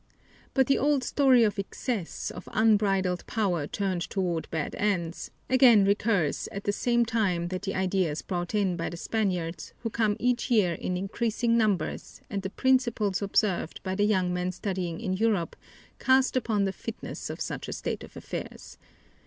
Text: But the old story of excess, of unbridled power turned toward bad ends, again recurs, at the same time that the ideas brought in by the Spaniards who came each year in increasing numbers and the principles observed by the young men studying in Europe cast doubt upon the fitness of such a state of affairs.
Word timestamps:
But 0.55 0.65
the 0.65 0.79
old 0.79 1.03
story 1.03 1.43
of 1.43 1.59
excess, 1.59 2.31
of 2.31 2.49
unbridled 2.51 3.23
power 3.27 3.67
turned 3.67 4.01
toward 4.01 4.49
bad 4.49 4.73
ends, 4.79 5.29
again 5.47 5.85
recurs, 5.85 6.47
at 6.51 6.63
the 6.63 6.71
same 6.71 7.05
time 7.05 7.49
that 7.49 7.61
the 7.61 7.75
ideas 7.75 8.23
brought 8.23 8.55
in 8.55 8.75
by 8.75 8.89
the 8.89 8.97
Spaniards 8.97 9.73
who 9.81 9.91
came 9.91 10.17
each 10.19 10.49
year 10.49 10.73
in 10.73 10.97
increasing 10.97 11.55
numbers 11.55 12.19
and 12.31 12.41
the 12.41 12.49
principles 12.49 13.21
observed 13.21 13.79
by 13.83 13.93
the 13.93 14.03
young 14.05 14.33
men 14.33 14.51
studying 14.51 14.99
in 14.99 15.13
Europe 15.13 15.55
cast 15.99 16.33
doubt 16.33 16.39
upon 16.39 16.65
the 16.65 16.73
fitness 16.73 17.29
of 17.29 17.39
such 17.39 17.67
a 17.67 17.71
state 17.71 18.03
of 18.03 18.17
affairs. 18.17 18.79